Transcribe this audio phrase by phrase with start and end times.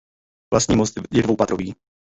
[0.53, 1.75] Vlastní most je dvoupatrový.